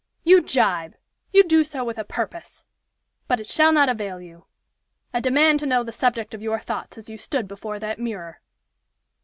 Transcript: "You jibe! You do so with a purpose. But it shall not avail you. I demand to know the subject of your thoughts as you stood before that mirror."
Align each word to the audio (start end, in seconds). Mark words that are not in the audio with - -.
"You 0.23 0.41
jibe! 0.41 0.95
You 1.31 1.43
do 1.43 1.63
so 1.63 1.83
with 1.85 1.99
a 1.99 2.03
purpose. 2.03 2.63
But 3.27 3.39
it 3.39 3.45
shall 3.45 3.71
not 3.71 3.87
avail 3.87 4.19
you. 4.19 4.47
I 5.13 5.19
demand 5.19 5.59
to 5.59 5.67
know 5.67 5.83
the 5.83 5.91
subject 5.91 6.33
of 6.33 6.41
your 6.41 6.57
thoughts 6.57 6.97
as 6.97 7.07
you 7.07 7.19
stood 7.19 7.47
before 7.47 7.77
that 7.77 7.99
mirror." 7.99 8.41